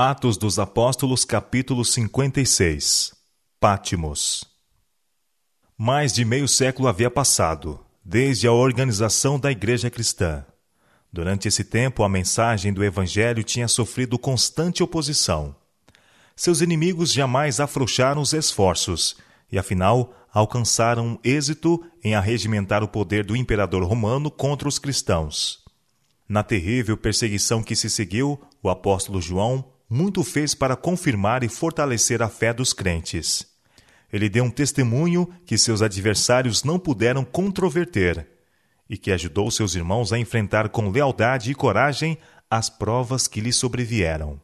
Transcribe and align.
Atos 0.00 0.36
dos 0.36 0.60
Apóstolos, 0.60 1.24
capítulo 1.24 1.84
56 1.84 3.14
Pátimos 3.58 4.44
Mais 5.76 6.12
de 6.12 6.24
meio 6.24 6.46
século 6.46 6.86
havia 6.86 7.10
passado, 7.10 7.80
desde 8.04 8.46
a 8.46 8.52
organização 8.52 9.40
da 9.40 9.50
Igreja 9.50 9.90
Cristã. 9.90 10.46
Durante 11.12 11.48
esse 11.48 11.64
tempo, 11.64 12.04
a 12.04 12.08
mensagem 12.08 12.72
do 12.72 12.84
Evangelho 12.84 13.42
tinha 13.42 13.66
sofrido 13.66 14.16
constante 14.16 14.84
oposição. 14.84 15.52
Seus 16.36 16.60
inimigos 16.60 17.12
jamais 17.12 17.58
afrouxaram 17.58 18.22
os 18.22 18.32
esforços 18.32 19.16
e, 19.50 19.58
afinal, 19.58 20.14
alcançaram 20.32 21.18
êxito 21.24 21.84
em 22.04 22.14
arregimentar 22.14 22.84
o 22.84 22.88
poder 22.88 23.24
do 23.24 23.34
imperador 23.34 23.82
romano 23.82 24.30
contra 24.30 24.68
os 24.68 24.78
cristãos. 24.78 25.58
Na 26.28 26.44
terrível 26.44 26.96
perseguição 26.96 27.64
que 27.64 27.74
se 27.74 27.90
seguiu, 27.90 28.40
o 28.62 28.70
apóstolo 28.70 29.20
João 29.20 29.76
muito 29.88 30.22
fez 30.22 30.54
para 30.54 30.76
confirmar 30.76 31.42
e 31.42 31.48
fortalecer 31.48 32.22
a 32.22 32.28
fé 32.28 32.52
dos 32.52 32.72
crentes. 32.72 33.46
Ele 34.12 34.28
deu 34.28 34.44
um 34.44 34.50
testemunho 34.50 35.28
que 35.44 35.56
seus 35.58 35.82
adversários 35.82 36.64
não 36.64 36.78
puderam 36.78 37.24
controverter 37.24 38.26
e 38.88 38.96
que 38.96 39.12
ajudou 39.12 39.50
seus 39.50 39.74
irmãos 39.74 40.12
a 40.12 40.18
enfrentar 40.18 40.70
com 40.70 40.90
lealdade 40.90 41.50
e 41.50 41.54
coragem 41.54 42.18
as 42.50 42.70
provas 42.70 43.28
que 43.28 43.40
lhes 43.40 43.56
sobrevieram. 43.56 44.40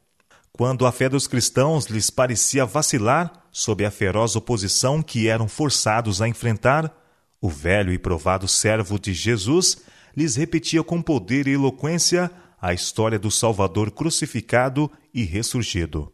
Quando 0.53 0.87
a 0.87 0.93
fé 0.93 1.09
dos 1.09 1.27
cristãos 1.27 1.87
lhes 1.87 2.11
parecia 2.11 2.65
vacilar 2.65 3.33
sob 3.51 3.85
a 3.85 3.91
feroz 3.91 4.37
oposição 4.37 5.03
que 5.03 5.29
eram 5.29 5.49
forçados 5.49 6.21
a 6.21 6.29
enfrentar, 6.29 6.95
o 7.41 7.49
velho 7.49 7.93
e 7.93 7.99
provado 7.99 8.47
servo 8.47 8.99
de 8.99 9.13
Jesus 9.13 9.79
lhes 10.17 10.37
repetia 10.37 10.83
com 10.85 11.03
poder 11.03 11.49
e 11.49 11.53
eloquência 11.53 12.31
a 12.65 12.73
história 12.73 13.19
do 13.19 13.31
Salvador 13.31 13.91
crucificado 13.91 14.91
e 15.13 15.23
ressurgido. 15.23 16.11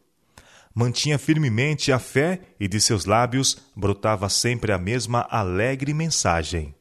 Mantinha 0.75 1.17
firmemente 1.17 1.93
a 1.93 1.99
fé 2.01 2.41
e 2.59 2.67
de 2.67 2.81
seus 2.81 3.05
lábios 3.05 3.59
brotava 3.77 4.29
sempre 4.29 4.73
a 4.73 4.79
mesma 4.79 5.29
alegre 5.31 5.95
mensagem. 5.95 6.75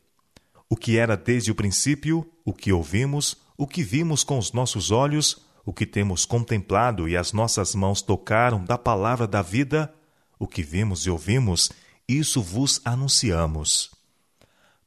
O 0.67 0.75
que 0.75 0.97
era 0.97 1.15
desde 1.15 1.51
o 1.51 1.55
princípio, 1.55 2.27
o 2.43 2.51
que 2.51 2.73
ouvimos, 2.73 3.37
o 3.55 3.67
que 3.67 3.83
vimos 3.83 4.23
com 4.23 4.39
os 4.39 4.51
nossos 4.53 4.89
olhos, 4.89 5.45
o 5.63 5.71
que 5.71 5.85
temos 5.85 6.25
contemplado 6.25 7.07
e 7.07 7.15
as 7.15 7.31
nossas 7.31 7.75
mãos 7.75 8.01
tocaram 8.01 8.65
da 8.65 8.75
palavra 8.75 9.27
da 9.27 9.43
vida, 9.43 9.93
o 10.39 10.47
que 10.47 10.63
vimos 10.63 11.05
e 11.05 11.11
ouvimos, 11.11 11.71
isso 12.07 12.41
vos 12.41 12.81
anunciamos. 12.83 13.91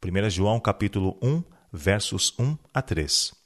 1 0.05 0.29
João 0.29 0.59
capítulo 0.59 1.17
1, 1.23 1.45
versos 1.73 2.35
1 2.37 2.59
a 2.75 2.83
3. 2.83 3.42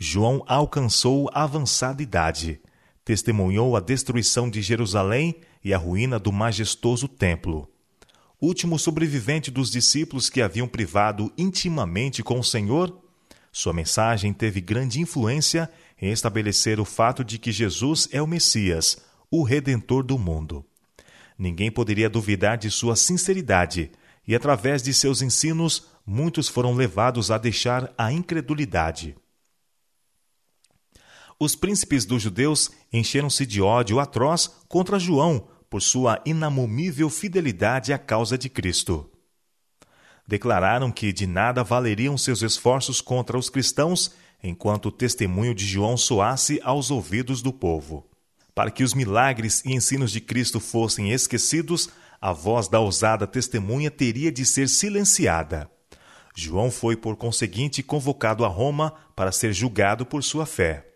João 0.00 0.44
alcançou 0.46 1.28
avançada 1.34 2.00
idade, 2.00 2.60
testemunhou 3.04 3.76
a 3.76 3.80
destruição 3.80 4.48
de 4.48 4.62
Jerusalém 4.62 5.34
e 5.64 5.74
a 5.74 5.78
ruína 5.78 6.20
do 6.20 6.30
majestoso 6.30 7.08
templo. 7.08 7.68
Último 8.40 8.78
sobrevivente 8.78 9.50
dos 9.50 9.72
discípulos 9.72 10.30
que 10.30 10.40
haviam 10.40 10.68
privado 10.68 11.32
intimamente 11.36 12.22
com 12.22 12.38
o 12.38 12.44
Senhor, 12.44 12.96
sua 13.50 13.72
mensagem 13.72 14.32
teve 14.32 14.60
grande 14.60 15.00
influência 15.00 15.68
em 16.00 16.12
estabelecer 16.12 16.78
o 16.78 16.84
fato 16.84 17.24
de 17.24 17.36
que 17.36 17.50
Jesus 17.50 18.08
é 18.12 18.22
o 18.22 18.26
Messias, 18.26 18.98
o 19.28 19.42
Redentor 19.42 20.04
do 20.04 20.16
mundo. 20.16 20.64
Ninguém 21.36 21.72
poderia 21.72 22.08
duvidar 22.08 22.56
de 22.56 22.70
sua 22.70 22.94
sinceridade, 22.94 23.90
e 24.26 24.36
através 24.36 24.80
de 24.80 24.94
seus 24.94 25.22
ensinos, 25.22 25.88
muitos 26.06 26.46
foram 26.46 26.72
levados 26.72 27.32
a 27.32 27.38
deixar 27.38 27.92
a 27.98 28.12
incredulidade. 28.12 29.16
Os 31.40 31.54
príncipes 31.54 32.04
dos 32.04 32.20
judeus 32.20 32.68
encheram-se 32.92 33.46
de 33.46 33.62
ódio 33.62 34.00
atroz 34.00 34.50
contra 34.68 34.98
João 34.98 35.46
por 35.70 35.80
sua 35.80 36.20
inamomível 36.26 37.08
fidelidade 37.08 37.92
à 37.92 37.98
causa 37.98 38.36
de 38.36 38.48
Cristo. 38.48 39.08
Declararam 40.26 40.90
que 40.90 41.12
de 41.12 41.28
nada 41.28 41.62
valeriam 41.62 42.18
seus 42.18 42.42
esforços 42.42 43.00
contra 43.00 43.38
os 43.38 43.48
cristãos 43.48 44.10
enquanto 44.42 44.86
o 44.86 44.92
testemunho 44.92 45.54
de 45.54 45.64
João 45.64 45.96
soasse 45.96 46.60
aos 46.64 46.90
ouvidos 46.90 47.40
do 47.40 47.52
povo. 47.52 48.04
Para 48.52 48.70
que 48.70 48.82
os 48.82 48.92
milagres 48.92 49.62
e 49.64 49.72
ensinos 49.72 50.10
de 50.10 50.20
Cristo 50.20 50.58
fossem 50.58 51.12
esquecidos, 51.12 51.88
a 52.20 52.32
voz 52.32 52.66
da 52.66 52.80
ousada 52.80 53.28
testemunha 53.28 53.92
teria 53.92 54.32
de 54.32 54.44
ser 54.44 54.68
silenciada. 54.68 55.70
João 56.34 56.68
foi, 56.68 56.96
por 56.96 57.16
conseguinte, 57.16 57.80
convocado 57.80 58.44
a 58.44 58.48
Roma 58.48 58.92
para 59.14 59.30
ser 59.30 59.52
julgado 59.52 60.04
por 60.04 60.24
sua 60.24 60.44
fé. 60.44 60.87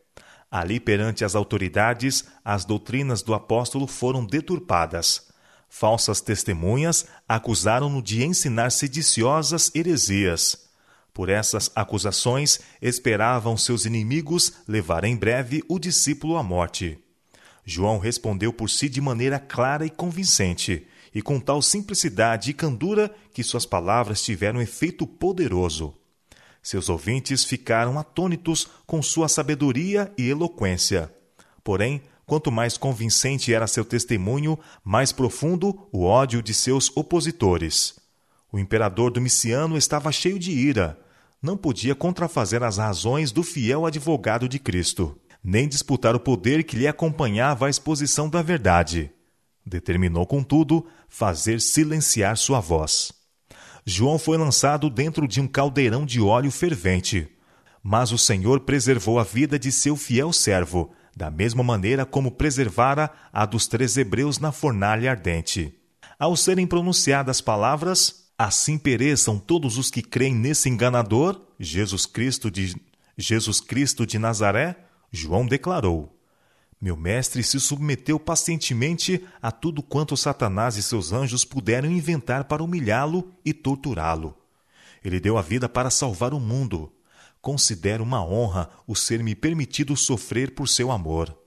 Ali, 0.52 0.78
perante 0.78 1.24
as 1.24 1.34
autoridades, 1.34 2.26
as 2.44 2.66
doutrinas 2.66 3.22
do 3.22 3.32
apóstolo 3.32 3.86
foram 3.86 4.22
deturpadas. 4.22 5.28
Falsas 5.66 6.20
testemunhas 6.20 7.06
acusaram-no 7.26 8.02
de 8.02 8.22
ensinar 8.22 8.70
sediciosas 8.70 9.70
heresias. 9.74 10.68
Por 11.14 11.30
essas 11.30 11.70
acusações, 11.74 12.60
esperavam 12.82 13.56
seus 13.56 13.86
inimigos 13.86 14.52
levar 14.68 15.04
em 15.04 15.16
breve 15.16 15.64
o 15.70 15.78
discípulo 15.78 16.36
à 16.36 16.42
morte. 16.42 16.98
João 17.64 17.98
respondeu 17.98 18.52
por 18.52 18.68
si 18.68 18.90
de 18.90 19.00
maneira 19.00 19.38
clara 19.38 19.86
e 19.86 19.90
convincente, 19.90 20.86
e 21.14 21.22
com 21.22 21.40
tal 21.40 21.62
simplicidade 21.62 22.50
e 22.50 22.54
candura 22.54 23.10
que 23.32 23.42
suas 23.42 23.64
palavras 23.64 24.22
tiveram 24.22 24.60
efeito 24.60 25.06
poderoso. 25.06 25.94
Seus 26.62 26.88
ouvintes 26.88 27.44
ficaram 27.44 27.98
atônitos 27.98 28.68
com 28.86 29.02
sua 29.02 29.28
sabedoria 29.28 30.12
e 30.16 30.28
eloquência. 30.28 31.12
Porém, 31.64 32.02
quanto 32.24 32.52
mais 32.52 32.76
convincente 32.76 33.52
era 33.52 33.66
seu 33.66 33.84
testemunho, 33.84 34.56
mais 34.84 35.10
profundo 35.10 35.88
o 35.90 36.04
ódio 36.04 36.40
de 36.40 36.54
seus 36.54 36.90
opositores. 36.96 37.96
O 38.52 38.58
imperador 38.58 39.10
Domiciano 39.10 39.76
estava 39.76 40.12
cheio 40.12 40.38
de 40.38 40.52
ira. 40.52 40.98
Não 41.42 41.56
podia 41.56 41.94
contrafazer 41.94 42.62
as 42.62 42.78
razões 42.78 43.32
do 43.32 43.42
fiel 43.42 43.84
advogado 43.84 44.48
de 44.48 44.60
Cristo, 44.60 45.18
nem 45.42 45.66
disputar 45.66 46.14
o 46.14 46.20
poder 46.20 46.62
que 46.62 46.76
lhe 46.76 46.86
acompanhava 46.86 47.66
à 47.66 47.70
exposição 47.70 48.28
da 48.28 48.40
verdade. 48.40 49.10
Determinou, 49.66 50.26
contudo, 50.26 50.86
fazer 51.08 51.60
silenciar 51.60 52.36
sua 52.36 52.60
voz. 52.60 53.21
João 53.84 54.18
foi 54.18 54.38
lançado 54.38 54.88
dentro 54.88 55.26
de 55.26 55.40
um 55.40 55.48
caldeirão 55.48 56.06
de 56.06 56.20
óleo 56.20 56.50
fervente. 56.50 57.28
Mas 57.82 58.12
o 58.12 58.18
Senhor 58.18 58.60
preservou 58.60 59.18
a 59.18 59.24
vida 59.24 59.58
de 59.58 59.72
seu 59.72 59.96
fiel 59.96 60.32
servo, 60.32 60.92
da 61.16 61.30
mesma 61.30 61.62
maneira 61.62 62.06
como 62.06 62.30
preservara 62.30 63.10
a 63.32 63.44
dos 63.44 63.66
três 63.66 63.96
hebreus 63.96 64.38
na 64.38 64.52
fornalha 64.52 65.10
ardente. 65.10 65.74
Ao 66.18 66.36
serem 66.36 66.66
pronunciadas 66.66 67.40
palavras, 67.40 68.30
assim 68.38 68.78
pereçam 68.78 69.38
todos 69.38 69.76
os 69.76 69.90
que 69.90 70.00
creem 70.00 70.34
nesse 70.34 70.68
enganador, 70.68 71.40
Jesus 71.58 72.06
Cristo 72.06 72.50
de 72.50 72.76
Jesus 73.18 73.60
Cristo 73.60 74.06
de 74.06 74.18
Nazaré, 74.18 74.76
João 75.10 75.44
declarou: 75.46 76.16
meu 76.82 76.96
mestre 76.96 77.44
se 77.44 77.60
submeteu 77.60 78.18
pacientemente 78.18 79.24
a 79.40 79.52
tudo 79.52 79.84
quanto 79.84 80.16
Satanás 80.16 80.76
e 80.76 80.82
seus 80.82 81.12
anjos 81.12 81.44
puderam 81.44 81.88
inventar 81.88 82.42
para 82.42 82.60
humilhá-lo 82.60 83.32
e 83.44 83.54
torturá-lo. 83.54 84.36
Ele 85.04 85.20
deu 85.20 85.38
a 85.38 85.42
vida 85.42 85.68
para 85.68 85.90
salvar 85.90 86.34
o 86.34 86.40
mundo. 86.40 86.92
Considero 87.40 88.02
uma 88.02 88.20
honra 88.26 88.68
o 88.84 88.96
ser-me 88.96 89.32
permitido 89.36 89.96
sofrer 89.96 90.56
por 90.56 90.68
seu 90.68 90.90
amor. 90.90 91.38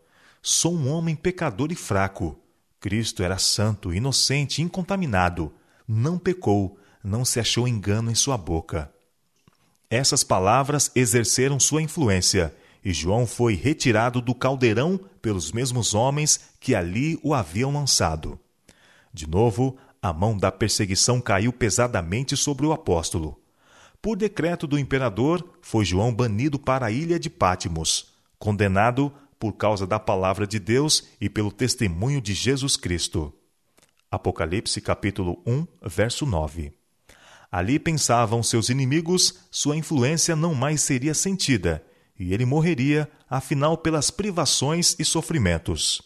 Sou 0.42 0.74
um 0.74 0.90
homem 0.90 1.18
pecador 1.18 1.70
e 1.70 1.76
fraco. 1.76 2.40
Cristo 2.80 3.22
era 3.22 3.38
santo, 3.38 3.94
inocente, 3.94 4.62
incontaminado. 4.62 5.52
Não 5.86 6.18
pecou, 6.18 6.80
não 7.04 7.26
se 7.26 7.42
achou 7.42 7.68
engano 7.68 8.10
em 8.10 8.16
sua 8.16 8.38
boca. 8.38 8.90
Essas 9.90 10.24
palavras 10.24 10.90
exerceram 10.96 11.60
sua 11.60 11.82
influência 11.82 12.56
e 12.86 12.94
João 12.94 13.26
foi 13.26 13.56
retirado 13.56 14.22
do 14.22 14.36
caldeirão 14.36 15.00
pelos 15.20 15.52
mesmos 15.52 15.96
homens 15.96 16.52
que 16.60 16.76
ali 16.76 17.20
o 17.24 17.34
haviam 17.34 17.74
lançado. 17.74 18.40
De 19.12 19.28
novo, 19.28 19.76
a 20.00 20.14
mão 20.14 20.38
da 20.38 20.52
perseguição 20.52 21.20
caiu 21.20 21.52
pesadamente 21.52 22.38
sobre 22.38 22.64
o 22.64 22.72
apóstolo. 22.72 23.42
Por 24.00 24.16
decreto 24.16 24.68
do 24.68 24.78
imperador, 24.78 25.58
foi 25.64 25.84
João 25.84 26.14
banido 26.14 26.60
para 26.60 26.86
a 26.86 26.92
ilha 26.92 27.18
de 27.18 27.28
Pátimos, 27.28 28.14
condenado 28.38 29.12
por 29.40 29.54
causa 29.54 29.88
da 29.88 29.98
palavra 29.98 30.46
de 30.46 30.60
Deus 30.60 31.08
e 31.20 31.28
pelo 31.28 31.52
testemunho 31.52 32.22
de 32.22 32.36
Jesus 32.36 32.78
Cristo. 32.78 33.34
Apocalipse 34.12 34.80
capítulo 34.80 35.42
1, 35.48 35.66
verso 35.84 36.24
9. 36.24 36.72
Ali 37.52 37.80
pensavam 37.80 38.44
seus 38.44 38.70
inimigos, 38.70 39.40
sua 39.50 39.76
influência 39.76 40.36
não 40.36 40.54
mais 40.54 40.82
seria 40.82 41.16
sentida 41.16 41.84
e 42.18 42.34
ele 42.34 42.46
morreria, 42.46 43.10
afinal, 43.30 43.78
pelas 43.78 44.10
privações 44.10 44.96
e 44.98 45.06
sofrimentos. 45.06 46.02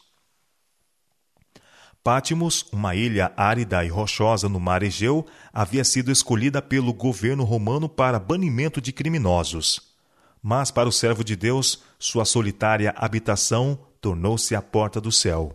Pátimos, 2.04 2.66
uma 2.72 2.96
ilha 2.96 3.32
árida 3.36 3.84
e 3.84 3.90
rochosa 3.90 4.48
no 4.48 4.60
mar 4.60 4.82
Egeu, 4.84 5.26
havia 5.54 5.84
sido 5.84 6.12
escolhida 6.12 6.62
pelo 6.62 6.94
governo 6.94 7.44
romano 7.44 7.90
para 7.90 8.18
banimento 8.18 8.80
de 8.82 8.92
criminosos. 8.92 9.94
Mas 10.42 10.72
para 10.72 10.88
o 10.88 10.92
servo 10.92 11.24
de 11.24 11.36
Deus, 11.36 11.84
sua 12.00 12.24
solitária 12.24 12.94
habitação 12.96 13.78
tornou-se 14.00 14.56
a 14.56 14.62
porta 14.62 15.02
do 15.02 15.12
céu. 15.12 15.54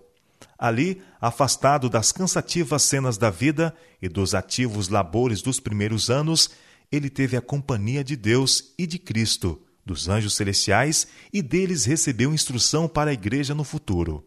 Ali, 0.59 1.03
afastado 1.21 1.89
das 1.89 2.13
cansativas 2.13 2.83
cenas 2.83 3.17
da 3.17 3.31
vida 3.31 3.75
e 4.01 4.09
dos 4.09 4.35
ativos 4.35 4.89
labores 4.89 5.43
dos 5.43 5.59
primeiros 5.59 6.11
anos, 6.11 6.51
ele 6.93 7.09
teve 7.09 7.37
a 7.37 7.41
companhia 7.41 8.05
de 8.05 8.15
Deus 8.15 8.75
e 8.79 8.87
de 8.87 8.99
Cristo, 8.99 9.61
dos 9.85 10.09
anjos 10.09 10.35
celestiais, 10.35 11.07
e 11.33 11.43
deles 11.43 11.85
recebeu 11.85 12.33
instrução 12.33 12.89
para 12.89 13.11
a 13.11 13.15
igreja 13.15 13.55
no 13.55 13.65
futuro. 13.65 14.27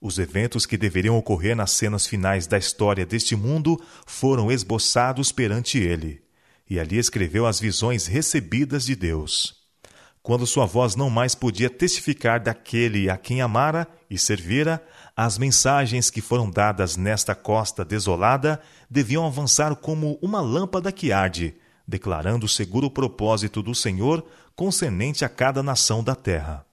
Os 0.00 0.18
eventos 0.18 0.66
que 0.66 0.76
deveriam 0.76 1.16
ocorrer 1.16 1.56
nas 1.56 1.70
cenas 1.70 2.06
finais 2.06 2.46
da 2.46 2.58
história 2.58 3.06
deste 3.06 3.34
mundo 3.34 3.80
foram 4.06 4.52
esboçados 4.52 5.32
perante 5.32 5.78
ele, 5.78 6.22
e 6.68 6.78
ali 6.78 6.98
escreveu 6.98 7.46
as 7.46 7.58
visões 7.58 8.06
recebidas 8.06 8.84
de 8.84 8.94
Deus. 8.94 9.64
Quando 10.22 10.46
sua 10.46 10.64
voz 10.64 10.96
não 10.96 11.10
mais 11.10 11.34
podia 11.34 11.68
testificar 11.68 12.40
daquele 12.40 13.10
a 13.10 13.16
quem 13.16 13.42
amara 13.42 13.86
e 14.08 14.18
servira, 14.18 14.82
as 15.14 15.36
mensagens 15.36 16.08
que 16.08 16.22
foram 16.22 16.50
dadas 16.50 16.96
nesta 16.96 17.34
costa 17.34 17.84
desolada 17.84 18.60
deviam 18.88 19.26
avançar 19.26 19.76
como 19.76 20.18
uma 20.22 20.40
lâmpada 20.40 20.90
que 20.90 21.12
arde, 21.12 21.54
declarando 21.86 22.46
o 22.46 22.48
seguro 22.48 22.90
propósito 22.90 23.62
do 23.62 23.74
Senhor 23.74 24.24
concernente 24.56 25.24
a 25.24 25.28
cada 25.28 25.62
nação 25.62 26.02
da 26.02 26.14
terra. 26.14 26.64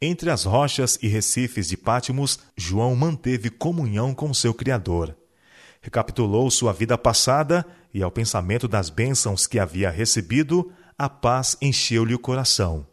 Entre 0.00 0.30
as 0.30 0.44
rochas 0.44 0.98
e 1.00 1.06
recifes 1.06 1.68
de 1.68 1.76
Pátimos, 1.76 2.40
João 2.56 2.94
manteve 2.96 3.50
comunhão 3.50 4.12
com 4.12 4.34
seu 4.34 4.52
Criador. 4.52 5.16
Recapitulou 5.80 6.50
sua 6.50 6.72
vida 6.72 6.98
passada 6.98 7.64
e, 7.94 8.02
ao 8.02 8.10
pensamento 8.10 8.66
das 8.66 8.90
bênçãos 8.90 9.46
que 9.46 9.58
havia 9.58 9.90
recebido, 9.90 10.72
a 10.98 11.08
paz 11.08 11.56
encheu-lhe 11.60 12.14
o 12.14 12.18
coração. 12.18 12.86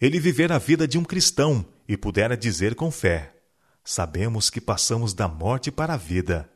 Ele 0.00 0.20
vivera 0.20 0.56
a 0.56 0.58
vida 0.58 0.86
de 0.86 0.98
um 0.98 1.04
cristão 1.04 1.64
e 1.88 1.96
pudera 1.96 2.36
dizer 2.36 2.74
com 2.74 2.90
fé: 2.90 3.34
Sabemos 3.82 4.50
que 4.50 4.60
passamos 4.60 5.14
da 5.14 5.26
morte 5.26 5.70
para 5.70 5.94
a 5.94 5.96
vida. 5.96 6.50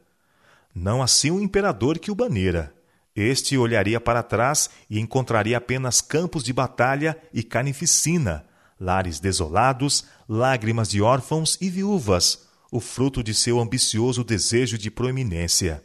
Não 0.75 1.03
assim 1.03 1.31
o 1.31 1.41
imperador 1.41 1.99
que 1.99 2.11
o 2.11 2.15
banira. 2.15 2.75
Este 3.15 3.59
olharia 3.59 4.01
para 4.01 4.23
trás 4.23 4.71
e 4.89 4.99
encontraria 4.99 5.59
apenas 5.59 6.01
campos 6.01 6.43
de 6.43 6.53
batalha 6.53 7.17
e 7.33 7.43
carnificina, 7.43 8.47
lares 8.81 9.21
desolados, 9.21 10.05
lágrimas 10.29 10.89
de 10.89 11.03
órfãos 11.03 11.59
e 11.61 11.69
viúvas, 11.69 12.49
o 12.71 12.81
fruto 12.81 13.23
de 13.23 13.35
seu 13.35 13.61
ambicioso 13.61 14.25
desejo 14.25 14.79
de 14.79 14.91
proeminência. 14.91 15.85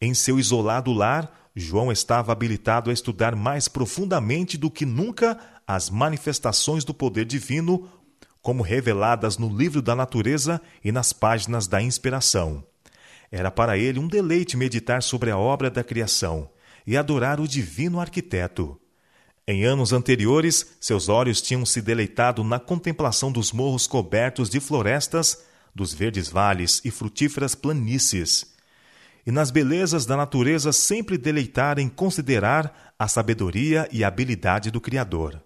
Em 0.00 0.14
seu 0.14 0.38
isolado 0.38 0.92
lar, 0.92 1.30
João 1.54 1.92
estava 1.92 2.32
habilitado 2.32 2.90
a 2.90 2.92
estudar 2.92 3.36
mais 3.36 3.68
profundamente 3.68 4.56
do 4.56 4.70
que 4.70 4.86
nunca 4.86 5.38
as 5.66 5.88
manifestações 5.88 6.84
do 6.84 6.94
poder 6.94 7.26
divino, 7.26 7.88
como 8.42 8.62
reveladas 8.62 9.38
no 9.38 9.54
livro 9.54 9.80
da 9.80 9.94
natureza 9.94 10.60
e 10.82 10.90
nas 10.90 11.12
páginas 11.12 11.66
da 11.66 11.80
inspiração. 11.80 12.64
Era 13.36 13.50
para 13.50 13.76
ele 13.76 13.98
um 13.98 14.06
deleite 14.06 14.56
meditar 14.56 15.02
sobre 15.02 15.28
a 15.28 15.36
obra 15.36 15.68
da 15.68 15.82
criação 15.82 16.48
e 16.86 16.96
adorar 16.96 17.40
o 17.40 17.48
divino 17.48 17.98
arquiteto. 17.98 18.80
Em 19.44 19.64
anos 19.64 19.92
anteriores, 19.92 20.76
seus 20.80 21.08
olhos 21.08 21.42
tinham 21.42 21.66
se 21.66 21.82
deleitado 21.82 22.44
na 22.44 22.60
contemplação 22.60 23.32
dos 23.32 23.50
morros 23.50 23.88
cobertos 23.88 24.48
de 24.48 24.60
florestas, 24.60 25.42
dos 25.74 25.92
verdes 25.92 26.28
vales 26.28 26.80
e 26.84 26.92
frutíferas 26.92 27.56
planícies, 27.56 28.54
e 29.26 29.32
nas 29.32 29.50
belezas 29.50 30.06
da 30.06 30.16
natureza 30.16 30.70
sempre 30.70 31.18
deleitar 31.18 31.80
em 31.80 31.88
considerar 31.88 32.94
a 32.96 33.08
sabedoria 33.08 33.88
e 33.90 34.04
habilidade 34.04 34.70
do 34.70 34.80
Criador. 34.80 35.42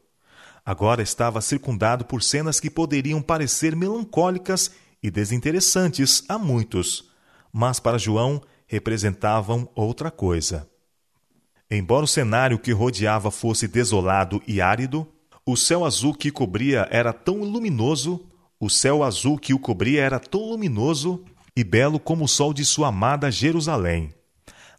Agora 0.62 1.00
estava 1.00 1.40
circundado 1.40 2.04
por 2.04 2.22
cenas 2.22 2.60
que 2.60 2.68
poderiam 2.68 3.22
parecer 3.22 3.74
melancólicas 3.74 4.72
e 5.02 5.10
desinteressantes 5.10 6.22
a 6.28 6.36
muitos, 6.36 7.07
mas 7.52 7.80
para 7.80 7.98
João 7.98 8.40
representavam 8.66 9.68
outra 9.74 10.10
coisa. 10.10 10.68
Embora 11.70 12.04
o 12.04 12.08
cenário 12.08 12.58
que 12.58 12.72
rodeava 12.72 13.30
fosse 13.30 13.68
desolado 13.68 14.42
e 14.46 14.60
árido, 14.60 15.06
o 15.44 15.56
céu 15.56 15.84
azul 15.84 16.14
que 16.14 16.30
cobria 16.30 16.86
era 16.90 17.12
tão 17.12 17.42
luminoso, 17.42 18.26
o 18.60 18.68
céu 18.68 19.02
azul 19.02 19.38
que 19.38 19.54
o 19.54 19.58
cobria 19.58 20.02
era 20.02 20.18
tão 20.18 20.50
luminoso 20.50 21.24
e 21.56 21.64
belo 21.64 21.98
como 21.98 22.24
o 22.24 22.28
sol 22.28 22.52
de 22.52 22.64
sua 22.64 22.88
amada 22.88 23.30
Jerusalém. 23.30 24.12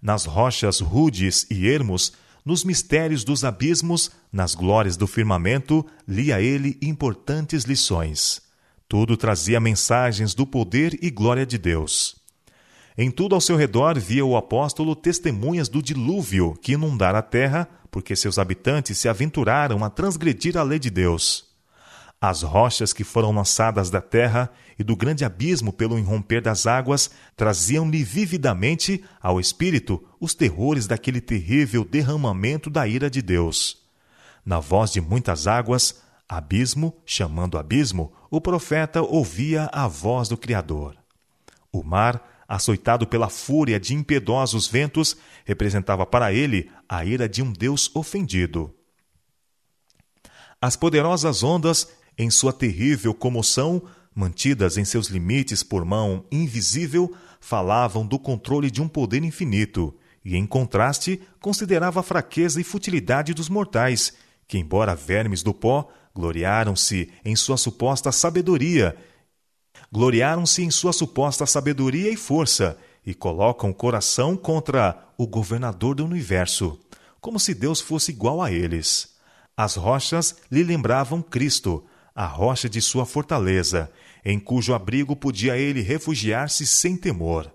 Nas 0.01 0.25
rochas 0.25 0.79
rudes 0.79 1.45
e 1.49 1.67
ermos, 1.67 2.13
nos 2.45 2.63
mistérios 2.63 3.23
dos 3.23 3.43
abismos, 3.43 4.11
nas 4.31 4.55
glórias 4.55 4.95
do 4.95 5.05
firmamento, 5.05 5.85
lia 6.07 6.41
ele 6.41 6.77
importantes 6.81 7.63
lições. 7.63 8.41
Tudo 8.87 9.15
trazia 9.17 9.59
mensagens 9.59 10.33
do 10.33 10.47
poder 10.47 10.97
e 11.01 11.11
glória 11.11 11.45
de 11.45 11.57
Deus. 11.57 12.18
Em 13.01 13.09
tudo 13.09 13.33
ao 13.33 13.39
seu 13.39 13.55
redor 13.55 13.97
via 13.97 14.25
o 14.25 14.35
apóstolo 14.35 14.93
testemunhas 14.93 15.69
do 15.69 15.81
dilúvio 15.81 16.53
que 16.61 16.73
inundara 16.73 17.19
a 17.19 17.21
terra, 17.21 17.65
porque 17.89 18.13
seus 18.13 18.37
habitantes 18.37 18.97
se 18.97 19.07
aventuraram 19.07 19.85
a 19.85 19.89
transgredir 19.89 20.57
a 20.57 20.63
lei 20.63 20.79
de 20.79 20.89
Deus. 20.89 21.45
As 22.19 22.41
rochas 22.41 22.91
que 22.91 23.05
foram 23.05 23.31
lançadas 23.31 23.89
da 23.89 24.01
terra 24.01 24.51
e 24.77 24.83
do 24.83 24.97
grande 24.97 25.23
abismo 25.23 25.71
pelo 25.71 25.97
irromper 25.97 26.41
das 26.41 26.67
águas 26.67 27.09
traziam-lhe 27.37 28.03
vividamente 28.03 29.01
ao 29.21 29.39
espírito 29.39 30.05
os 30.19 30.33
terrores 30.33 30.85
daquele 30.85 31.21
terrível 31.21 31.85
derramamento 31.85 32.69
da 32.69 32.85
ira 32.85 33.09
de 33.09 33.21
Deus. 33.21 33.77
Na 34.45 34.59
voz 34.59 34.91
de 34.91 34.99
muitas 34.99 35.47
águas, 35.47 36.01
abismo 36.27 36.93
chamando 37.05 37.57
abismo, 37.57 38.11
o 38.29 38.41
profeta 38.41 39.01
ouvia 39.01 39.69
a 39.71 39.87
voz 39.87 40.27
do 40.27 40.35
Criador. 40.35 40.97
O 41.71 41.81
mar 41.81 42.38
açoitado 42.49 43.05
pela 43.05 43.29
fúria 43.29 43.79
de 43.79 43.93
impiedosos 43.93 44.67
ventos, 44.67 45.15
representava 45.45 46.03
para 46.03 46.33
ele 46.33 46.71
a 46.89 47.05
ira 47.05 47.29
de 47.29 47.43
um 47.43 47.53
Deus 47.53 47.91
ofendido. 47.93 48.73
As 50.59 50.75
poderosas 50.75 51.43
ondas, 51.43 51.87
em 52.17 52.31
sua 52.31 52.51
terrível 52.51 53.13
comoção, 53.13 53.83
mantidas 54.15 54.77
em 54.77 54.83
seus 54.83 55.07
limites 55.07 55.61
por 55.61 55.85
mão 55.85 56.25
invisível, 56.31 57.15
falavam 57.39 58.05
do 58.05 58.17
controle 58.17 58.71
de 58.71 58.81
um 58.81 58.87
poder 58.87 59.23
infinito, 59.23 59.95
e, 60.25 60.35
em 60.35 60.45
contraste, 60.45 61.21
considerava 61.39 61.99
a 61.99 62.03
fraqueza 62.03 62.59
e 62.59 62.63
futilidade 62.63 63.33
dos 63.33 63.47
mortais, 63.47 64.11
que, 64.47 64.57
embora 64.57 64.95
vermes 64.95 65.43
do 65.43 65.53
pó, 65.53 65.87
gloriaram-se 66.13 67.09
em 67.23 67.35
sua 67.35 67.55
suposta 67.55 68.11
sabedoria 68.11 68.97
gloriaram-se 69.91 70.63
em 70.63 70.71
sua 70.71 70.93
suposta 70.93 71.45
sabedoria 71.45 72.11
e 72.11 72.15
força 72.15 72.77
e 73.05 73.13
colocam 73.13 73.69
o 73.69 73.73
coração 73.73 74.37
contra 74.37 75.07
o 75.17 75.25
governador 75.25 75.95
do 75.95 76.05
universo, 76.05 76.79
como 77.19 77.39
se 77.39 77.53
Deus 77.53 77.81
fosse 77.81 78.11
igual 78.11 78.41
a 78.41 78.51
eles. 78.51 79.15
As 79.57 79.75
rochas 79.75 80.35
lhe 80.51 80.63
lembravam 80.63 81.21
Cristo, 81.21 81.83
a 82.15 82.25
rocha 82.25 82.69
de 82.69 82.81
sua 82.81 83.05
fortaleza, 83.05 83.91
em 84.23 84.39
cujo 84.39 84.73
abrigo 84.73 85.15
podia 85.15 85.57
ele 85.57 85.81
refugiar-se 85.81 86.65
sem 86.65 86.95
temor. 86.95 87.51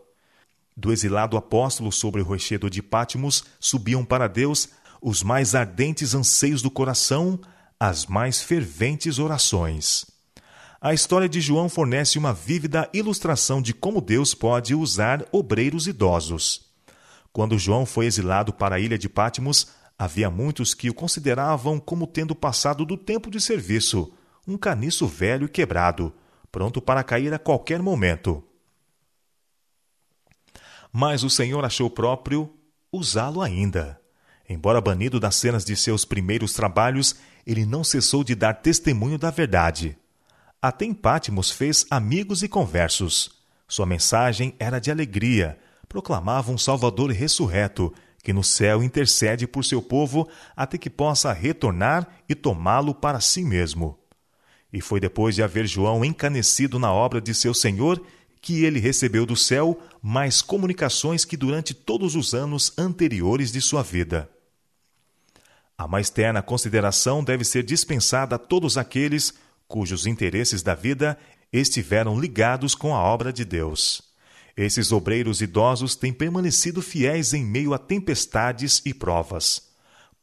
Do 0.76 0.93
exilado 0.93 1.37
apóstolo 1.37 1.93
sobre 1.93 2.21
o 2.21 2.25
rochedo 2.25 2.69
de 2.69 2.83
Pátimos 2.83 3.45
subiam 3.61 4.05
para 4.05 4.26
Deus 4.26 4.69
os 5.00 5.23
mais 5.23 5.55
ardentes 5.55 6.14
anseios 6.14 6.62
do 6.62 6.71
coração, 6.71 7.38
as 7.79 8.07
mais 8.07 8.43
ferventes 8.43 9.19
orações. 9.19 10.13
A 10.85 10.93
história 10.93 11.26
de 11.26 11.41
João 11.41 11.67
fornece 11.67 12.19
uma 12.19 12.35
vívida 12.35 12.91
ilustração 12.93 13.62
de 13.62 13.73
como 13.73 14.03
Deus 14.03 14.35
pode 14.35 14.75
usar 14.75 15.26
obreiros 15.33 15.87
idosos. 15.87 16.67
Quando 17.33 17.59
João 17.59 17.87
foi 17.87 18.05
exilado 18.05 18.53
para 18.53 18.76
a 18.76 18.79
ilha 18.79 18.99
de 18.99 19.09
Patmos, 19.09 19.69
havia 19.99 20.29
muitos 20.29 20.75
que 20.75 20.91
o 20.91 20.95
consideravam 20.95 21.81
como 21.81 22.07
tendo 22.07 22.35
passado 22.35 22.85
do 22.85 22.99
tempo 22.99 23.31
de 23.31 23.41
serviço, 23.41 24.12
um 24.47 24.59
caniço 24.59 25.07
velho 25.07 25.47
e 25.47 25.49
quebrado, 25.49 26.12
pronto 26.53 26.83
para 26.83 27.03
cair 27.03 27.33
a 27.33 27.38
qualquer 27.38 27.81
momento. 27.81 28.45
Mas 30.93 31.25
o 31.25 31.31
Senhor 31.31 31.64
achou 31.64 31.88
próprio 31.88 32.53
usá-lo 32.93 33.41
ainda. 33.41 33.99
Embora 34.47 34.83
banido 34.83 35.19
das 35.19 35.37
cenas 35.37 35.64
de 35.64 35.76
seus 35.76 36.05
primeiros 36.05 36.53
trabalhos, 36.53 37.17
ele 37.47 37.64
não 37.64 37.83
cessou 37.83 38.23
de 38.23 38.35
dar 38.35 38.53
testemunho 38.61 39.17
da 39.17 39.31
verdade. 39.31 39.97
Até 40.66 40.87
em 40.87 40.94
Pátimos 40.94 41.50
fez 41.50 41.85
amigos 41.90 42.42
e 42.42 42.49
conversos. 42.49 43.33
Sua 43.68 43.85
mensagem 43.85 44.54
era 44.59 44.78
de 44.78 44.90
alegria, 44.90 45.59
proclamava 45.87 46.50
um 46.50 46.56
Salvador 46.56 47.11
ressurreto, 47.11 47.92
que 48.23 48.33
no 48.33 48.42
céu 48.42 48.83
intercede 48.83 49.47
por 49.47 49.62
seu 49.62 49.83
povo 49.83 50.26
até 50.56 50.78
que 50.78 50.88
possa 50.88 51.35
retornar 51.35 52.09
e 52.26 52.35
tomá-lo 52.35 52.94
para 52.94 53.21
si 53.21 53.44
mesmo. 53.44 53.99
E 54.73 54.80
foi 54.80 55.00
depois 55.00 55.35
de 55.35 55.42
haver 55.42 55.66
João 55.66 56.02
encanecido 56.02 56.78
na 56.78 56.90
obra 56.90 57.21
de 57.21 57.35
seu 57.35 57.52
Senhor 57.52 58.02
que 58.40 58.64
ele 58.64 58.80
recebeu 58.80 59.26
do 59.26 59.37
céu 59.37 59.78
mais 60.00 60.40
comunicações 60.40 61.26
que 61.26 61.37
durante 61.37 61.75
todos 61.75 62.16
os 62.16 62.33
anos 62.33 62.73
anteriores 62.78 63.52
de 63.52 63.61
sua 63.61 63.83
vida. 63.83 64.30
A 65.76 65.87
mais 65.87 66.09
terna 66.09 66.40
consideração 66.40 67.23
deve 67.23 67.44
ser 67.44 67.64
dispensada 67.64 68.37
a 68.37 68.38
todos 68.38 68.78
aqueles 68.78 69.35
cujos 69.68 70.06
interesses 70.06 70.62
da 70.62 70.75
vida 70.75 71.18
estiveram 71.52 72.18
ligados 72.18 72.75
com 72.75 72.94
a 72.94 73.02
obra 73.02 73.33
de 73.33 73.44
Deus. 73.44 74.02
Esses 74.56 74.92
obreiros 74.92 75.40
idosos 75.40 75.97
têm 75.97 76.12
permanecido 76.12 76.80
fiéis 76.80 77.33
em 77.35 77.44
meio 77.44 77.75
a 77.75 77.78
tempestades 77.78 78.80
e 78.85 78.94
provas. 78.94 79.71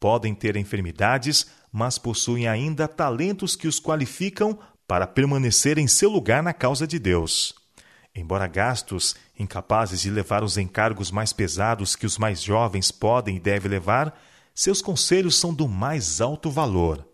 Podem 0.00 0.34
ter 0.34 0.56
enfermidades, 0.56 1.46
mas 1.70 1.98
possuem 1.98 2.48
ainda 2.48 2.88
talentos 2.88 3.54
que 3.54 3.68
os 3.68 3.78
qualificam 3.78 4.58
para 4.86 5.06
permanecer 5.06 5.78
em 5.78 5.86
seu 5.86 6.10
lugar 6.10 6.42
na 6.42 6.52
causa 6.52 6.86
de 6.86 6.98
Deus. 6.98 7.54
Embora 8.14 8.46
gastos, 8.46 9.16
incapazes 9.38 10.00
de 10.02 10.10
levar 10.10 10.42
os 10.42 10.58
encargos 10.58 11.10
mais 11.10 11.32
pesados 11.32 11.96
que 11.96 12.04
os 12.04 12.18
mais 12.18 12.42
jovens 12.42 12.90
podem 12.90 13.36
e 13.36 13.40
devem 13.40 13.70
levar, 13.70 14.18
seus 14.54 14.82
conselhos 14.82 15.36
são 15.36 15.52
do 15.52 15.66
mais 15.66 16.20
alto 16.20 16.50
valor. 16.50 17.06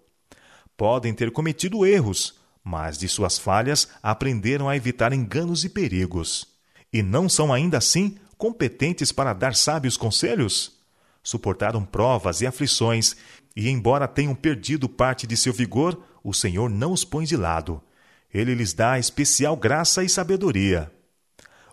Podem 0.78 1.12
ter 1.12 1.32
cometido 1.32 1.84
erros, 1.84 2.36
mas 2.62 2.96
de 2.96 3.08
suas 3.08 3.36
falhas 3.36 3.88
aprenderam 4.00 4.68
a 4.68 4.76
evitar 4.76 5.12
enganos 5.12 5.64
e 5.64 5.68
perigos. 5.68 6.46
E 6.92 7.02
não 7.02 7.28
são 7.28 7.52
ainda 7.52 7.78
assim 7.78 8.16
competentes 8.36 9.10
para 9.10 9.32
dar 9.32 9.56
sábios 9.56 9.96
conselhos? 9.96 10.78
Suportaram 11.20 11.84
provas 11.84 12.42
e 12.42 12.46
aflições, 12.46 13.16
e 13.56 13.68
embora 13.68 14.06
tenham 14.06 14.36
perdido 14.36 14.88
parte 14.88 15.26
de 15.26 15.36
seu 15.36 15.52
vigor, 15.52 16.00
o 16.22 16.32
Senhor 16.32 16.70
não 16.70 16.92
os 16.92 17.04
põe 17.04 17.24
de 17.24 17.36
lado. 17.36 17.82
Ele 18.32 18.54
lhes 18.54 18.72
dá 18.72 19.00
especial 19.00 19.56
graça 19.56 20.04
e 20.04 20.08
sabedoria. 20.08 20.92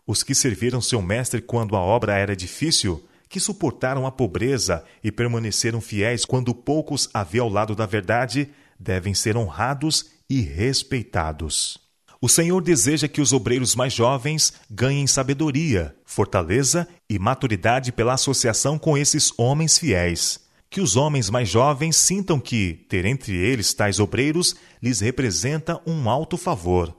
Os 0.07 0.23
que 0.23 0.33
serviram 0.33 0.81
seu 0.81 0.99
mestre 0.99 1.43
quando 1.43 1.75
a 1.75 1.79
obra 1.79 2.17
era 2.17 2.35
difícil, 2.35 3.07
que 3.29 3.39
suportaram 3.39 4.07
a 4.07 4.11
pobreza 4.11 4.83
e 5.03 5.11
permaneceram 5.11 5.79
fiéis 5.79 6.25
quando 6.25 6.55
poucos 6.55 7.07
havia 7.13 7.41
ao 7.41 7.49
lado 7.49 7.75
da 7.75 7.85
verdade, 7.85 8.49
devem 8.79 9.13
ser 9.13 9.37
honrados 9.37 10.11
e 10.29 10.41
respeitados. 10.41 11.77
O 12.21 12.29
Senhor 12.29 12.61
deseja 12.61 13.07
que 13.07 13.21
os 13.21 13.33
obreiros 13.33 13.75
mais 13.75 13.93
jovens 13.93 14.53
ganhem 14.69 15.05
sabedoria, 15.05 15.95
fortaleza 16.05 16.87
e 17.09 17.19
maturidade 17.19 17.91
pela 17.91 18.13
associação 18.13 18.79
com 18.79 18.97
esses 18.97 19.31
homens 19.37 19.77
fiéis. 19.77 20.39
Que 20.69 20.81
os 20.81 20.95
homens 20.95 21.29
mais 21.29 21.47
jovens 21.47 21.95
sintam 21.95 22.39
que, 22.39 22.85
ter 22.89 23.05
entre 23.05 23.35
eles 23.35 23.73
tais 23.73 23.99
obreiros, 23.99 24.55
lhes 24.81 25.01
representa 25.01 25.79
um 25.85 26.09
alto 26.09 26.35
favor. 26.35 26.95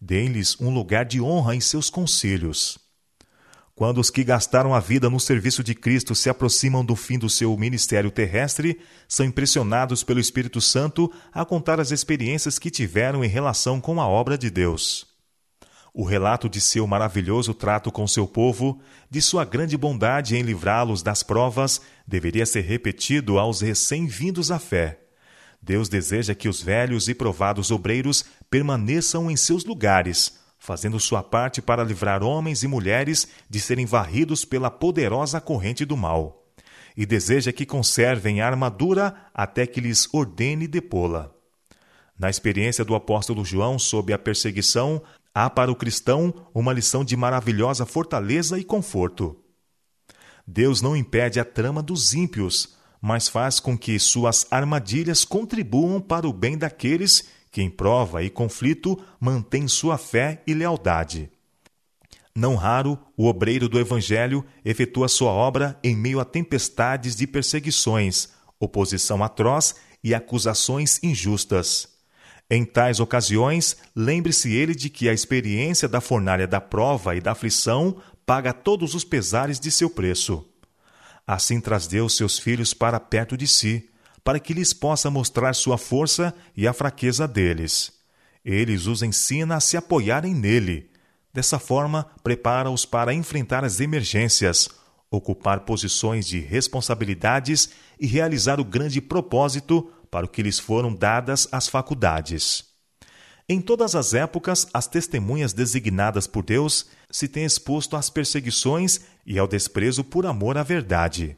Deem-lhes 0.00 0.58
um 0.58 0.72
lugar 0.72 1.04
de 1.04 1.20
honra 1.20 1.54
em 1.54 1.60
seus 1.60 1.90
conselhos. 1.90 2.78
Quando 3.80 3.96
os 3.96 4.10
que 4.10 4.22
gastaram 4.22 4.74
a 4.74 4.78
vida 4.78 5.08
no 5.08 5.18
serviço 5.18 5.64
de 5.64 5.74
Cristo 5.74 6.14
se 6.14 6.28
aproximam 6.28 6.84
do 6.84 6.94
fim 6.94 7.18
do 7.18 7.30
seu 7.30 7.56
ministério 7.56 8.10
terrestre, 8.10 8.78
são 9.08 9.24
impressionados 9.24 10.04
pelo 10.04 10.20
Espírito 10.20 10.60
Santo 10.60 11.10
a 11.32 11.46
contar 11.46 11.80
as 11.80 11.90
experiências 11.90 12.58
que 12.58 12.70
tiveram 12.70 13.24
em 13.24 13.26
relação 13.26 13.80
com 13.80 13.98
a 13.98 14.06
obra 14.06 14.36
de 14.36 14.50
Deus. 14.50 15.06
O 15.94 16.04
relato 16.04 16.46
de 16.46 16.60
seu 16.60 16.86
maravilhoso 16.86 17.54
trato 17.54 17.90
com 17.90 18.06
seu 18.06 18.26
povo, 18.26 18.82
de 19.08 19.22
sua 19.22 19.46
grande 19.46 19.78
bondade 19.78 20.36
em 20.36 20.42
livrá-los 20.42 21.02
das 21.02 21.22
provas, 21.22 21.80
deveria 22.06 22.44
ser 22.44 22.60
repetido 22.60 23.38
aos 23.38 23.62
recém-vindos 23.62 24.50
à 24.50 24.58
fé. 24.58 25.00
Deus 25.62 25.88
deseja 25.88 26.34
que 26.34 26.50
os 26.50 26.60
velhos 26.60 27.08
e 27.08 27.14
provados 27.14 27.70
obreiros 27.70 28.26
permaneçam 28.50 29.30
em 29.30 29.36
seus 29.36 29.64
lugares, 29.64 30.38
fazendo 30.60 31.00
sua 31.00 31.22
parte 31.22 31.62
para 31.62 31.82
livrar 31.82 32.22
homens 32.22 32.62
e 32.62 32.68
mulheres 32.68 33.26
de 33.48 33.58
serem 33.58 33.86
varridos 33.86 34.44
pela 34.44 34.70
poderosa 34.70 35.40
corrente 35.40 35.86
do 35.86 35.96
mal, 35.96 36.44
e 36.94 37.06
deseja 37.06 37.50
que 37.50 37.64
conservem 37.64 38.42
a 38.42 38.46
armadura 38.46 39.16
até 39.32 39.66
que 39.66 39.80
lhes 39.80 40.06
ordene 40.12 40.68
depô-la. 40.68 41.30
Na 42.16 42.28
experiência 42.28 42.84
do 42.84 42.94
apóstolo 42.94 43.42
João 43.42 43.78
sob 43.78 44.12
a 44.12 44.18
perseguição, 44.18 45.02
há 45.34 45.48
para 45.48 45.72
o 45.72 45.76
cristão 45.76 46.46
uma 46.54 46.74
lição 46.74 47.02
de 47.02 47.16
maravilhosa 47.16 47.86
fortaleza 47.86 48.58
e 48.58 48.64
conforto. 48.64 49.42
Deus 50.46 50.82
não 50.82 50.94
impede 50.94 51.40
a 51.40 51.44
trama 51.44 51.82
dos 51.82 52.12
ímpios, 52.12 52.76
mas 53.00 53.28
faz 53.28 53.58
com 53.58 53.78
que 53.78 53.98
suas 53.98 54.46
armadilhas 54.50 55.24
contribuam 55.24 56.02
para 56.02 56.28
o 56.28 56.34
bem 56.34 56.58
daqueles 56.58 57.39
que 57.50 57.62
em 57.62 57.70
prova 57.70 58.22
e 58.22 58.30
conflito 58.30 58.98
mantém 59.18 59.66
sua 59.66 59.98
fé 59.98 60.42
e 60.46 60.54
lealdade. 60.54 61.30
Não 62.34 62.54
raro, 62.54 62.98
o 63.16 63.26
obreiro 63.26 63.68
do 63.68 63.78
Evangelho 63.78 64.44
efetua 64.64 65.08
sua 65.08 65.32
obra 65.32 65.78
em 65.82 65.96
meio 65.96 66.20
a 66.20 66.24
tempestades 66.24 67.16
de 67.16 67.26
perseguições, 67.26 68.30
oposição 68.58 69.22
atroz 69.24 69.74
e 70.02 70.14
acusações 70.14 71.02
injustas. 71.02 71.88
Em 72.48 72.64
tais 72.64 73.00
ocasiões, 73.00 73.76
lembre-se 73.94 74.52
ele 74.52 74.74
de 74.74 74.88
que 74.88 75.08
a 75.08 75.12
experiência 75.12 75.88
da 75.88 76.00
fornalha 76.00 76.46
da 76.46 76.60
prova 76.60 77.14
e 77.14 77.20
da 77.20 77.32
aflição 77.32 78.00
paga 78.24 78.52
todos 78.52 78.94
os 78.94 79.04
pesares 79.04 79.58
de 79.58 79.70
seu 79.70 79.90
preço. 79.90 80.46
Assim 81.26 81.60
traz 81.60 81.86
Deus 81.86 82.16
seus 82.16 82.38
filhos 82.38 82.72
para 82.72 82.98
perto 82.98 83.36
de 83.36 83.46
si, 83.46 83.89
para 84.24 84.40
que 84.40 84.52
lhes 84.52 84.72
possa 84.72 85.10
mostrar 85.10 85.54
sua 85.54 85.78
força 85.78 86.34
e 86.56 86.66
a 86.66 86.72
fraqueza 86.72 87.26
deles. 87.26 87.92
Eles 88.44 88.86
os 88.86 89.02
ensina 89.02 89.56
a 89.56 89.60
se 89.60 89.76
apoiarem 89.76 90.34
nele. 90.34 90.90
Dessa 91.32 91.58
forma, 91.58 92.06
prepara-os 92.22 92.84
para 92.84 93.14
enfrentar 93.14 93.64
as 93.64 93.80
emergências, 93.80 94.68
ocupar 95.10 95.60
posições 95.60 96.26
de 96.26 96.38
responsabilidades 96.38 97.70
e 97.98 98.06
realizar 98.06 98.60
o 98.60 98.64
grande 98.64 99.00
propósito 99.00 99.90
para 100.10 100.26
o 100.26 100.28
que 100.28 100.42
lhes 100.42 100.58
foram 100.58 100.94
dadas 100.94 101.48
as 101.52 101.68
faculdades. 101.68 102.64
Em 103.48 103.60
todas 103.60 103.96
as 103.96 104.14
épocas, 104.14 104.66
as 104.72 104.86
testemunhas 104.86 105.52
designadas 105.52 106.26
por 106.26 106.44
Deus 106.44 106.86
se 107.10 107.26
têm 107.26 107.44
exposto 107.44 107.96
às 107.96 108.08
perseguições 108.08 109.00
e 109.26 109.38
ao 109.38 109.48
desprezo 109.48 110.04
por 110.04 110.24
amor 110.24 110.56
à 110.56 110.62
verdade. 110.62 111.36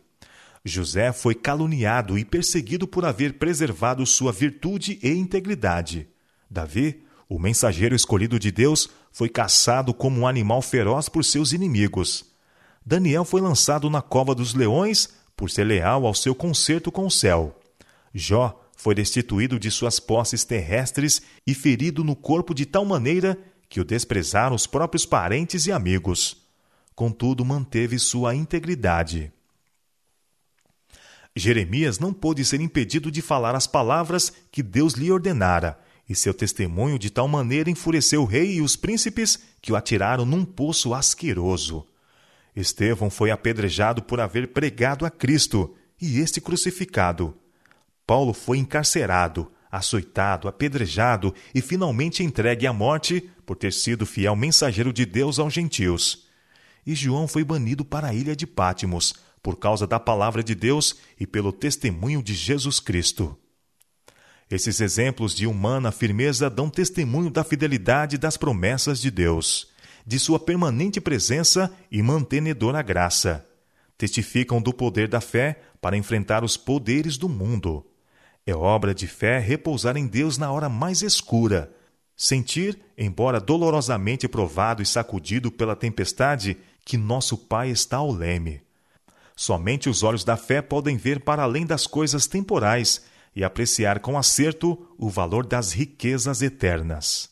José 0.64 1.12
foi 1.12 1.35
caluniado 1.35 2.16
e 2.16 2.25
perseguido 2.25 2.87
por 2.87 3.04
haver 3.04 3.38
preservado 3.38 4.07
sua 4.07 4.33
virtude 4.33 4.99
e 5.02 5.11
integridade. 5.11 6.09
Davi, 6.49 7.02
o 7.28 7.38
mensageiro 7.38 7.97
escolhido 7.97 8.38
de 8.38 8.52
Deus, 8.52 8.88
foi 9.11 9.28
caçado 9.28 9.92
como 9.92 10.21
um 10.21 10.26
animal 10.26 10.62
feroz 10.62 11.09
por 11.09 11.25
seus 11.25 11.52
inimigos. 11.52 12.25
Daniel 12.85 13.25
foi 13.25 13.40
lançado 13.40 13.90
na 13.90 14.00
cova 14.00 14.35
dos 14.35 14.54
leões 14.54 15.09
por 15.37 15.50
ser 15.50 15.64
leal 15.64 16.07
ao 16.07 16.14
seu 16.14 16.35
concerto 16.35 16.92
com 16.92 17.07
o 17.07 17.11
céu. 17.11 17.59
Jó 18.14 18.61
foi 18.76 18.95
destituído 18.95 19.59
de 19.59 19.71
suas 19.71 19.99
posses 19.99 20.45
terrestres 20.45 21.23
e 21.47 21.54
ferido 21.54 22.04
no 22.04 22.14
corpo 22.14 22.54
de 22.54 22.66
tal 22.66 22.85
maneira 22.85 23.38
que 23.69 23.81
o 23.81 23.85
desprezaram 23.85 24.54
os 24.54 24.66
próprios 24.66 25.07
parentes 25.07 25.66
e 25.66 25.73
amigos. 25.73 26.47
Contudo, 26.95 27.45
manteve 27.45 27.99
sua 27.99 28.35
integridade. 28.35 29.33
Jeremias 31.35 31.99
não 31.99 32.12
pôde 32.12 32.45
ser 32.45 32.61
impedido 32.61 33.11
de 33.11 33.23
falar 33.23 33.55
as 33.55 33.67
palavras 33.67 34.33
que 34.51 34.62
Deus 34.62 34.95
lhe 34.95 35.11
ordenara, 35.11 35.79
e 36.09 36.15
seu 36.15 36.35
testemunho 36.35 36.99
de 36.99 37.11
tal 37.11 37.27
maneira 37.27 37.71
enfureceu 37.71 38.23
o 38.23 38.27
rei 38.27 38.57
e 38.57 38.61
os 38.61 38.77
príncipes 38.77 39.39
que 39.61 39.73
o 39.73 39.77
atiraram 39.77 40.27
num 40.27 40.45
poço 40.45 40.93
asqueroso. 40.93 41.87
Estevão 42.55 43.09
foi 43.09 43.31
apedrejado 43.31 44.03
por 44.03 44.21
haver 44.21 44.49
pregado 44.49 45.07
a 45.07 45.11
Cristo, 45.11 45.75
e 46.01 46.19
este 46.19 46.41
crucificado. 46.41 47.35
Paulo 48.07 48.35
foi 48.35 48.59
encarcerado, 48.59 49.51
açoitado, 49.71 50.49
apedrejado 50.49 51.35
e 51.55 51.62
finalmente 51.62 52.23
entregue 52.23 52.67
à 52.67 52.73
morte 52.73 53.31
por 53.47 53.57
ter 53.57 53.73
sido 53.73 54.05
fiel 54.05 54.37
mensageiro 54.37 54.93
de 54.93 55.07
Deus 55.07 55.39
aos 55.39 55.55
gentios. 55.55 56.27
E 56.85 56.95
João 56.95 57.27
foi 57.27 57.45
banido 57.45 57.85
para 57.85 58.09
a 58.09 58.15
ilha 58.15 58.37
de 58.37 58.47
Pátimos, 58.47 59.15
por 59.43 59.59
causa 59.59 59.87
da 59.87 59.99
palavra 59.99 60.43
de 60.43 60.55
Deus 60.55 60.97
e 61.19 61.27
pelo 61.27 61.53
testemunho 61.53 62.23
de 62.23 62.35
Jesus 62.35 62.79
Cristo. 62.79 63.37
Esses 64.51 64.81
exemplos 64.81 65.35
de 65.35 65.47
humana 65.47 65.91
firmeza 65.91 66.49
dão 66.49 66.69
testemunho 66.69 67.31
da 67.31 67.43
fidelidade 67.43 68.19
das 68.19 68.37
promessas 68.37 69.01
de 69.01 69.11
Deus, 69.11 69.73
de 70.07 70.19
sua 70.19 70.39
permanente 70.39 71.01
presença 71.01 71.73
e 71.91 72.03
mantenedora 72.03 72.83
graça. 72.83 73.47
Testificam 73.97 74.61
do 74.61 74.73
poder 74.73 75.09
da 75.09 75.21
fé 75.21 75.61
para 75.81 75.97
enfrentar 75.97 76.45
os 76.45 76.57
poderes 76.57 77.17
do 77.17 77.29
mundo. 77.29 77.87
É 78.47 78.55
obra 78.55 78.95
de 78.95 79.07
fé 79.07 79.39
repousar 79.39 79.97
em 79.97 80.07
Deus 80.07 80.37
na 80.37 80.51
hora 80.53 80.69
mais 80.69 81.03
escura, 81.03 81.73
sentir, 82.17 82.79
embora 82.99 83.41
dolorosamente 83.41 84.29
provado 84.29 84.83
e 84.83 84.87
sacudido 84.87 85.51
pela 85.51 85.75
tempestade, 85.75 86.59
que 86.85 86.97
nosso 86.97 87.39
Pai 87.39 87.71
está 87.71 87.99
ao 87.99 88.11
leme. 88.11 88.61
Somente 89.37 89.89
os 89.89 90.03
olhos 90.03 90.25
da 90.25 90.37
fé 90.37 90.61
podem 90.61 90.97
ver 90.97 91.21
para 91.21 91.43
além 91.43 91.65
das 91.65 91.87
coisas 91.87 92.27
temporais 92.27 93.03
e 93.35 93.43
apreciar 93.43 94.01
com 94.01 94.19
acerto 94.19 94.87
o 94.99 95.09
valor 95.09 95.47
das 95.47 95.73
riquezas 95.73 96.43
eternas. 96.43 97.31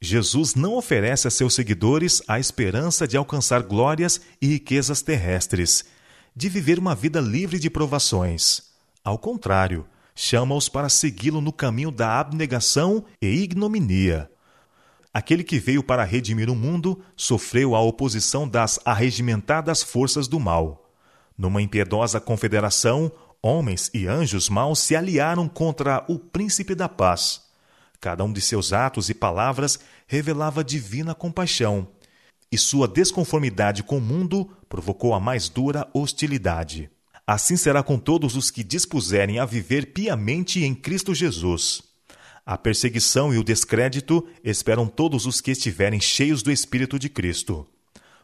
Jesus 0.00 0.54
não 0.54 0.74
oferece 0.74 1.26
a 1.26 1.30
seus 1.30 1.54
seguidores 1.54 2.22
a 2.28 2.38
esperança 2.38 3.08
de 3.08 3.16
alcançar 3.16 3.62
glórias 3.62 4.20
e 4.40 4.46
riquezas 4.46 5.02
terrestres, 5.02 5.84
de 6.36 6.48
viver 6.48 6.78
uma 6.78 6.94
vida 6.94 7.20
livre 7.20 7.58
de 7.58 7.70
provações. 7.70 8.74
Ao 9.02 9.18
contrário, 9.18 9.86
chama-os 10.14 10.68
para 10.68 10.88
segui-lo 10.88 11.40
no 11.40 11.52
caminho 11.52 11.90
da 11.90 12.20
abnegação 12.20 13.04
e 13.20 13.28
ignominia. 13.28 14.30
Aquele 15.12 15.44
que 15.44 15.58
veio 15.58 15.82
para 15.82 16.04
redimir 16.04 16.50
o 16.50 16.54
mundo 16.54 17.00
sofreu 17.16 17.74
a 17.74 17.80
oposição 17.80 18.48
das 18.48 18.78
arregimentadas 18.84 19.82
forças 19.82 20.28
do 20.28 20.38
mal. 20.38 20.83
Numa 21.36 21.60
impiedosa 21.60 22.20
confederação, 22.20 23.10
homens 23.42 23.90
e 23.92 24.06
anjos 24.06 24.48
maus 24.48 24.78
se 24.78 24.94
aliaram 24.94 25.48
contra 25.48 26.04
o 26.08 26.18
príncipe 26.18 26.74
da 26.74 26.88
paz. 26.88 27.42
Cada 28.00 28.22
um 28.22 28.32
de 28.32 28.40
seus 28.40 28.72
atos 28.72 29.08
e 29.08 29.14
palavras 29.14 29.78
revelava 30.06 30.62
divina 30.62 31.14
compaixão, 31.14 31.88
e 32.52 32.58
sua 32.58 32.86
desconformidade 32.86 33.82
com 33.82 33.98
o 33.98 34.00
mundo 34.00 34.48
provocou 34.68 35.14
a 35.14 35.20
mais 35.20 35.48
dura 35.48 35.88
hostilidade. 35.92 36.90
Assim 37.26 37.56
será 37.56 37.82
com 37.82 37.98
todos 37.98 38.36
os 38.36 38.50
que 38.50 38.62
dispuserem 38.62 39.38
a 39.38 39.46
viver 39.46 39.92
piamente 39.92 40.62
em 40.62 40.74
Cristo 40.74 41.14
Jesus. 41.14 41.82
A 42.46 42.58
perseguição 42.58 43.32
e 43.32 43.38
o 43.38 43.44
descrédito 43.44 44.28
esperam 44.44 44.86
todos 44.86 45.24
os 45.24 45.40
que 45.40 45.50
estiverem 45.50 45.98
cheios 45.98 46.42
do 46.42 46.52
Espírito 46.52 46.98
de 46.98 47.08
Cristo. 47.08 47.66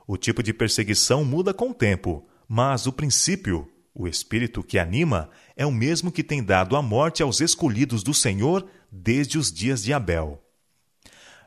O 0.07 0.19
tipo 0.19 0.43
de 0.43 0.52
perseguição 0.52 1.25
muda 1.25 1.55
com 1.55 1.71
o 1.71 1.75
tempo, 1.75 2.29
mas 2.52 2.85
o 2.88 2.92
princípio, 2.92 3.71
o 3.95 4.09
Espírito 4.09 4.61
que 4.64 4.76
anima, 4.76 5.30
é 5.54 5.64
o 5.64 5.71
mesmo 5.71 6.11
que 6.11 6.25
tem 6.25 6.42
dado 6.42 6.75
a 6.75 6.83
morte 6.83 7.23
aos 7.23 7.40
escolhidos 7.40 8.02
do 8.02 8.12
Senhor 8.12 8.69
desde 8.90 9.38
os 9.38 9.52
dias 9.52 9.85
de 9.85 9.92
Abel. 9.92 10.42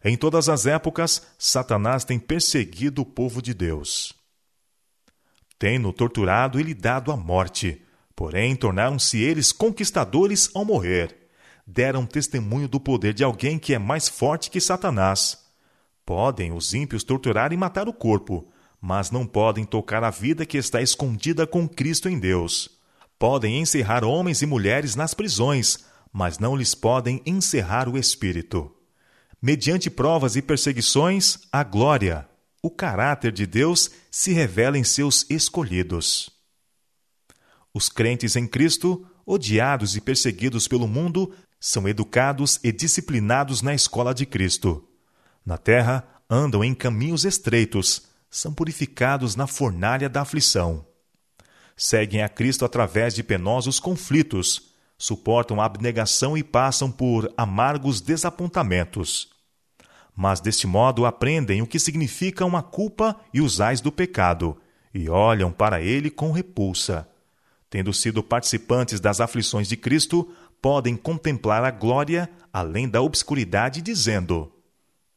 Em 0.01 0.15
todas 0.15 0.47
as 0.47 0.65
épocas, 0.65 1.27
Satanás 1.37 2.05
tem 2.05 2.17
perseguido 2.17 3.01
o 3.01 3.05
povo 3.05 3.41
de 3.41 3.53
Deus. 3.53 4.13
Tem-no 5.59 5.91
torturado 5.91 6.57
e 6.57 6.63
lhe 6.63 6.73
dado 6.73 7.11
a 7.11 7.17
morte, 7.17 7.81
porém 8.15 8.55
tornaram-se 8.55 9.21
eles 9.21 9.51
conquistadores 9.51 10.49
ao 10.55 10.63
morrer. 10.63 11.27
Deram 11.67 12.05
testemunho 12.05 12.69
do 12.69 12.79
poder 12.79 13.13
de 13.13 13.25
alguém 13.25 13.59
que 13.59 13.73
é 13.73 13.77
mais 13.77 14.07
forte 14.07 14.49
que 14.49 14.61
Satanás. 14.61 15.37
Podem 16.05 16.53
os 16.53 16.73
ímpios 16.73 17.03
torturar 17.03 17.51
e 17.51 17.57
matar 17.57 17.89
o 17.89 17.93
corpo, 17.93 18.52
mas 18.83 19.09
não 19.09 19.25
podem 19.25 19.63
tocar 19.63 20.03
a 20.03 20.09
vida 20.11 20.45
que 20.45 20.57
está 20.57 20.81
escondida 20.81 21.47
com 21.47 21.67
Cristo 21.67 22.09
em 22.09 22.19
Deus. 22.19 22.69
Podem 23.17 23.61
encerrar 23.61 24.03
homens 24.03 24.41
e 24.41 24.45
mulheres 24.45 24.93
nas 24.93 25.13
prisões, 25.13 25.85
mas 26.11 26.37
não 26.37 26.55
lhes 26.55 26.75
podem 26.75 27.21
encerrar 27.25 27.87
o 27.87 27.97
espírito 27.97 28.69
mediante 29.43 29.89
provas 29.89 30.37
e 30.37 30.41
perseguições, 30.41 31.37
a 31.51 31.65
glória, 31.65 32.25
o 32.61 32.71
caráter 32.71 33.29
de 33.29 33.45
Deus 33.45 33.91
se 34.09 34.31
revela 34.31 34.77
em 34.77 34.85
seus 34.85 35.29
escolhidos. 35.29 36.29
Os 37.73 37.89
crentes 37.89 38.37
em 38.37 38.47
Cristo, 38.47 39.05
odiados 39.25 39.97
e 39.97 40.01
perseguidos 40.01 40.65
pelo 40.65 40.87
mundo, 40.87 41.35
são 41.59 41.89
educados 41.89 42.57
e 42.63 42.71
disciplinados 42.71 43.61
na 43.61 43.73
escola 43.73 44.13
de 44.13 44.25
Cristo. 44.25 44.87
Na 45.45 45.57
terra, 45.57 46.07
andam 46.29 46.63
em 46.63 46.73
caminhos 46.73 47.25
estreitos, 47.25 48.03
são 48.35 48.53
purificados 48.53 49.35
na 49.35 49.47
fornalha 49.47 50.09
da 50.09 50.21
aflição. 50.21 50.85
Seguem 51.75 52.21
a 52.21 52.29
Cristo 52.29 52.65
através 52.65 53.13
de 53.13 53.23
penosos 53.23 53.79
conflitos, 53.79 54.73
suportam 54.97 55.61
a 55.61 55.65
abnegação 55.65 56.37
e 56.37 56.43
passam 56.43 56.91
por 56.91 57.33
amargos 57.37 58.01
desapontamentos 58.01 59.33
mas 60.15 60.39
deste 60.39 60.67
modo 60.67 61.05
aprendem 61.05 61.61
o 61.61 61.67
que 61.67 61.79
significam 61.79 62.55
a 62.55 62.61
culpa 62.61 63.19
e 63.33 63.41
os 63.41 63.59
ais 63.59 63.81
do 63.81 63.91
pecado, 63.91 64.57
e 64.93 65.09
olham 65.09 65.51
para 65.51 65.81
ele 65.81 66.09
com 66.09 66.31
repulsa. 66.31 67.07
Tendo 67.69 67.91
sido 67.91 68.21
participantes 68.21 68.99
das 68.99 69.19
aflições 69.19 69.67
de 69.67 69.75
Cristo, 69.75 70.31
podem 70.61 70.95
contemplar 70.95 71.63
a 71.63 71.71
glória 71.71 72.29
além 72.51 72.87
da 72.87 73.01
obscuridade, 73.01 73.81
dizendo: 73.81 74.51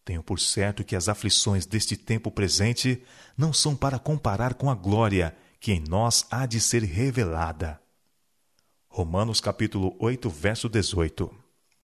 Tenho 0.07 0.23
por 0.23 0.39
certo 0.39 0.85
que 0.85 0.95
as 0.95 1.09
aflições 1.09 1.67
deste 1.67 1.97
tempo 1.97 2.31
presente 2.31 3.03
não 3.37 3.53
são 3.53 3.75
para 3.75 3.99
comparar 3.99 4.54
com 4.54 4.71
a 4.71 4.75
glória 4.75 5.37
que 5.59 5.73
em 5.73 5.80
nós 5.80 6.25
há 6.30 6.47
de 6.47 6.61
ser 6.61 6.85
revelada. 6.85 7.80
Romanos 8.89 9.41
capítulo 9.41 9.97
8, 9.99 10.30
verso 10.30 10.69
18. 10.69 11.46